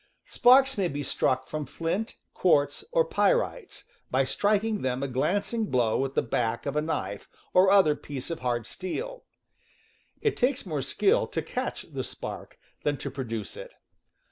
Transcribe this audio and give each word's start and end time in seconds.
Sparks 0.25 0.79
may 0.79 0.87
be 0.87 1.03
struck 1.03 1.45
from 1.45 1.67
flint, 1.67 2.17
quartz, 2.33 2.83
or 2.91 3.05
pyrites, 3.05 3.83
by 4.09 4.23
striking 4.23 4.81
them 4.81 5.03
a 5.03 5.07
glancing 5.07 5.67
blow 5.67 5.95
with 5.99 6.15
the 6.15 6.23
back 6.23 6.65
of 6.65 6.75
a 6.75 6.81
knife, 6.81 7.29
or 7.53 7.69
other 7.69 7.95
piece 7.95 8.31
of 8.31 8.39
hard 8.39 8.65
steel. 8.65 9.25
It 10.19 10.35
takes 10.35 10.65
more 10.65 10.81
skill 10.81 11.27
to 11.27 11.43
catch 11.43 11.83
the 11.83 12.03
spark 12.03 12.57
than 12.81 12.97
to 12.97 13.11
produce 13.11 13.55
it. 13.55 13.75